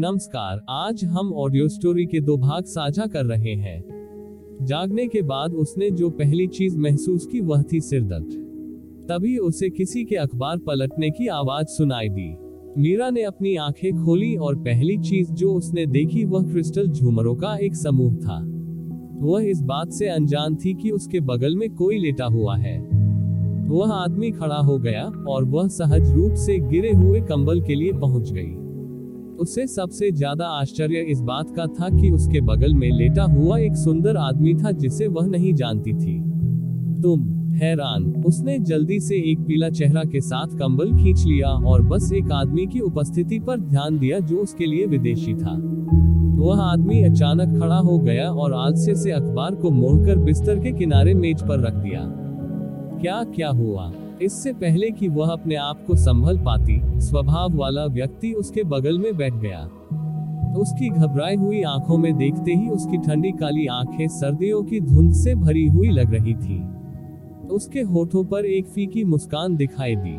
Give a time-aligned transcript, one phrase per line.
[0.00, 3.84] नमस्कार, आज हम ऑडियो स्टोरी के दो भाग साझा कर रहे हैं।
[4.62, 8.24] जागने के बाद उसने जो पहली चीज़ महसूस की वह थी सिरदर्द।
[9.08, 12.36] तभी उसे किसी के अखबार पलटने की आवाज़ सुनाई दी।
[12.78, 17.56] मीरा ने अपनी आँखें खोली और पहली चीज़ जो उसने देखी वह क्रिस्टल झूमरों का
[17.56, 18.44] एक समूह था।
[19.26, 22.80] वह इस बात से अनजान थी कि उसके बगल में कोई लेटा हुआ है।
[23.68, 27.92] वह आदमी खड़ा हो गया और वह सहज रूप से गिरे हुए कंबल के लिए
[27.92, 28.67] पहुँच गई।
[29.38, 33.76] उसे सबसे ज़्यादा आश्चर्य इस बात का था कि उसके बगल में लेटा हुआ एक
[33.76, 36.18] सुंदर आदमी था जिसे वह नहीं जानती थी।
[37.02, 37.22] तुम,
[37.54, 42.32] हैरान, उसने जल्दी से एक पीला चेहरा के साथ कंबल खींच लिया और बस एक
[42.32, 45.54] आदमी की उपस्थिति पर ध्यान दिया जो उसके लिए विदेशी था।
[46.38, 51.14] वह आदमी अचानक खड़ा हो गया और आलसे से अखबार को मोड़कर बिस्तर के किनारे
[51.14, 52.00] मेज पर रख दिया।
[53.00, 53.92] क्या क्या हुआ?
[54.22, 59.16] इससे पहले कि वह अपने आप को संभल पाती, स्वभाव वाला व्यक्ति उसके बगल में
[59.16, 59.60] बैठ गया।
[60.56, 65.34] उसकी घबराई हुई आँखों में देखते ही उसकी ठंडी काली आँखें सर्दियों की धुंध से
[65.34, 66.62] भरी हुई लग रही थी।
[67.48, 70.16] उसके होठों पर एक फीकी मुस्कान दिखाई दी।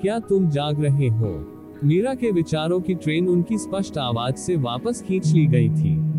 [0.00, 1.46] क्या तुम जाग रहे हो?
[1.84, 6.12] मीरा के विचारों की ट्रेन उनकी स्पष्ट आवाज़ से वापस खींच ली गई थी।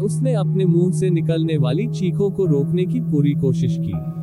[0.00, 4.21] उसने अपने मुँह से निकलने वाली चीखों को रोकने की पूरी कोशिश की।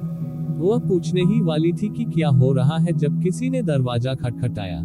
[0.59, 4.81] वह पूछने ही वाली थी कि क्या हो रहा है जब किसी ने दरवाज़ा खटखटाया।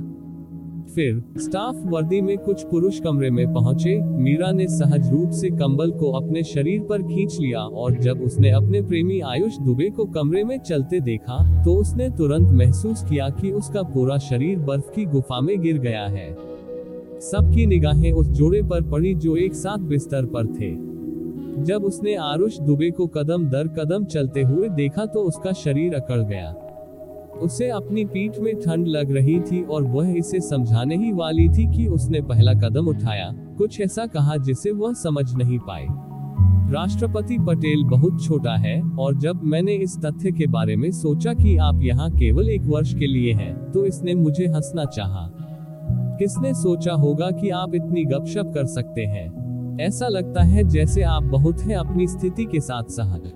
[0.94, 5.90] फिर, स्टाफ वर्दी में कुछ पुरुष कमरे में पहुँचे। मीरा ने सहज रूप से कंबल
[5.90, 10.44] को अपने शरीर पर खींच लिया और जब उसने अपने प्रेमी आयुष दुबे को कमरे
[10.44, 15.40] में चलते देखा तो उसने तुरंत महसूस किया कि उसका पूरा शरीर बर्फ़ की गुफा
[15.40, 16.32] में गिर गया है।
[17.20, 20.93] सबकी निगाहें उस जोड़े पर पड़ी जो एक साथ बिस्तर पर थे।
[21.58, 26.20] जब उसने आरुष दुबे को कदम दर कदम चलते हुए देखा तो उसका शरीर अकड़
[26.20, 26.54] गया।
[27.42, 31.76] उसे अपनी पीठ में ठंड लग रही थी और वह इसे समझाने ही वाली थी
[31.76, 35.86] कि उसने पहला कदम उठाया। कुछ ऐसा कहा जिसे वह समझ नहीं पाए।
[36.72, 41.56] राष्ट्रपति पटेल बहुत छोटा है और जब मैंने इस तथ्य के बारे में सोचा कि
[41.56, 45.30] आप यहाँ केवल एक वर्ष के लिए हैं, तो इसने मुझे हंसना चाहा।
[46.18, 49.43] किसने सोचा होगा कि आप इतनी गपशप कर सकते हैं?
[49.80, 53.32] ऐसा लगता है जैसे आप बहुत हैं अपनी स्थिति के साथ सहज।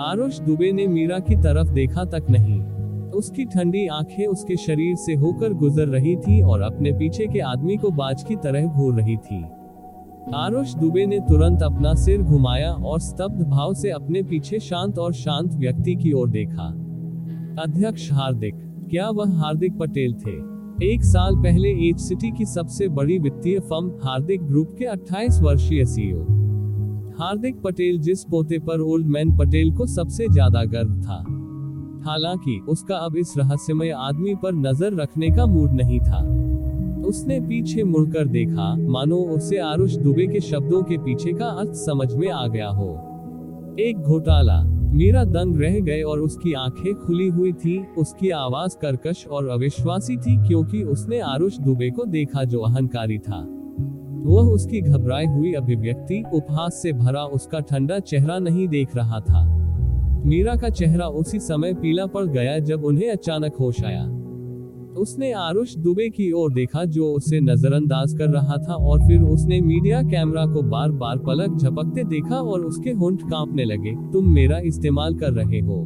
[0.00, 2.62] आरुष दुबे ने मीरा की तरफ़ देखा तक नहीं।
[3.10, 7.76] उसकी ठंडी आँखें उसके शरीर से होकर गुजर रही थी और अपने पीछे के आदमी
[7.76, 9.44] को बाज की तरह घूर रही थी।
[10.34, 15.12] आरुष दुबे ने तुरंत अपना सिर घुमाया और स्तब्ध भाव से अपने पीछे शांत और
[15.12, 16.68] शांत व्यक्ति की ओर देखा।
[17.62, 18.54] अध्यक्ष हार्दिक,
[18.90, 20.53] क्या वह हार्दिक पटेल थे?
[20.82, 25.84] एक साल पहले एच सिटी की सबसे बड़ी वित्तीय फर्म हार्दिक ग्रुप के 28 वर्षीय
[25.84, 26.22] सीईओ
[27.18, 31.18] हार्दिक पटेल जिस पोते पर ओल्ड मैन पटेल को सबसे ज़्यादा गर्व था।
[32.10, 36.20] हालाँकि, उसका अब इस रहस्यमय आदमी पर नज़र रखने का मूड नहीं था।
[37.06, 42.14] उसने पीछे मुड़कर देखा, मानो उसे आरुष दुबे के शब्दों के पीछे का अर्थ समझ
[42.14, 42.92] में आ गया हो।
[43.80, 49.26] एक घोटाला। मीरा दंग रह गए और उसकी आँखें खुली हुई थी, उसकी आवाज़ कर्कश
[49.26, 53.46] और अविश्वासी थी क्योंकि उसने आरुष दुबे को देखा जो अहंकारी था।
[54.24, 59.44] वह उसकी घबराई हुई अभिव्यक्ति, उपहास से भरा उसका ठंडा चेहरा नहीं देख रहा था।
[60.26, 64.23] मीरा का चेहरा उसी समय पीला पड़ गया जब उन्हें अचानक होश आया।
[64.96, 69.60] उसने आरुष दुबे की ओर देखा जो उसे नजरअंदाज कर रहा था और फिर उसने
[69.60, 74.58] मीडिया कैमरा को बार बार पलक झपकते देखा और उसके होंठ कांपने लगे, तुम मेरा
[74.58, 75.80] इस्तेमाल कर रहे हो।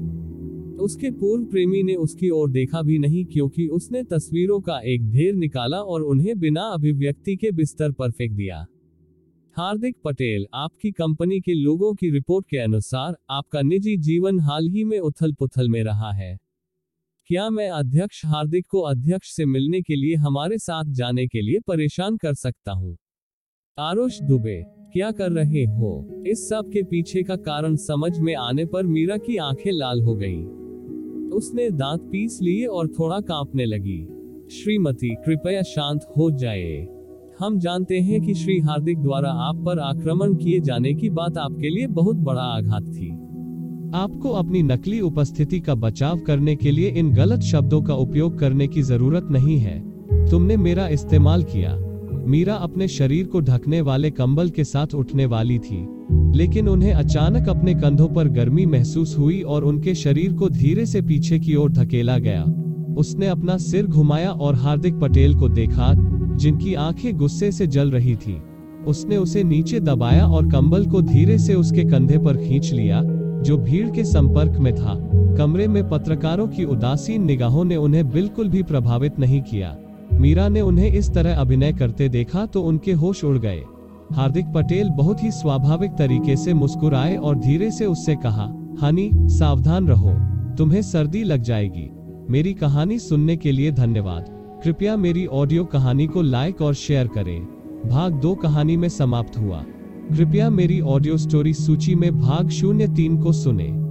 [0.80, 5.34] उसके पूर्व प्रेमी ने उसकी ओर देखा भी नहीं क्योंकि उसने तस्वीरों का एक ढेर
[5.34, 8.64] निकाला और उन्हें बिना अभिव्यक्ति के बिस्तर पर फेंक दिया।
[9.56, 14.84] हार्दिक पटेल, आपकी कंपनी के लोगों की रिपोर्ट के अनुसार, आपका निजी जीवन हाल ही
[14.84, 16.36] में उथल पुथल में रहा है।
[17.28, 21.58] क्या मैं अध्यक्ष हार्दिक को अध्यक्ष से मिलने के लिए हमारे साथ जाने के लिए
[21.66, 22.96] परेशान कर सकता हूँ?
[23.78, 26.24] आरुष दुबे, क्या कर रहे हो?
[26.26, 30.14] इस सब के पीछे का कारण समझ में आने पर मीरा की आँखें लाल हो
[30.14, 30.42] गई।
[31.28, 34.04] उसने दांत पीस लिए और थोड़ा कांपने लगी।
[34.50, 36.88] श्रीमती, कृपया शांत हो जाए।
[37.40, 41.70] हम जानते हैं कि श्री हार्दिक द्वारा आप पर आक्रमण किए जाने की बात आपके
[41.70, 43.27] लिए बहुत बड़ा आघात थी।
[43.94, 48.66] आपको अपनी नकली उपस्थिति का बचाव करने के लिए इन गलत शब्दों का उपयोग करने
[48.68, 49.78] की ज़रूरत नहीं है।
[50.30, 51.74] तुमने मेरा इस्तेमाल किया।
[52.26, 55.86] मीरा अपने शरीर को ढकने वाले कंबल के साथ उठने वाली थी,
[56.36, 61.02] लेकिन उन्हें अचानक अपने कंधों पर गर्मी महसूस हुई और उनके शरीर को धीरे से
[61.02, 62.42] पीछे की ओर धकेला गया।
[62.98, 65.92] उसने अपना सिर घुमाया और हार्दिक पटेल को देखा,
[66.36, 68.40] जिनकी आँखें गुस्से से जल रही थी।
[68.86, 73.02] उसने उसे नीचे दबाया और कंबल को धीरे से उसके कंधे पर खींच लिया।
[73.48, 74.94] जो भीड़ के संपर्क में था।
[75.36, 79.76] कमरे में पत्रकारों की उदासीन निगाहों ने उन्हें बिल्कुल भी प्रभावित नहीं किया।
[80.12, 83.62] मीरा ने उन्हें इस तरह अभिनय करते देखा तो उनके होश उड़ गए।
[84.12, 88.44] हार्दिक पटेल बहुत ही स्वाभाविक तरीके से मुस्कुराए और धीरे से उससे कहा,
[88.82, 90.10] हनी, सावधान रहो।
[90.56, 91.90] तुम्हें सर्दी लग जाएगी।
[92.30, 94.24] मेरी कहानी सुनने के लिए धन्यवाद।
[94.64, 97.40] कृपया मेरी ऑडियो कहानी को लाइक और शेयर करें।
[97.88, 99.64] भाग दो कहानी में समाप्त हुआ।
[100.08, 103.87] कृपया मेरी ऑडियो स्टोरी सूची में भाग शून्य तीन को सुने।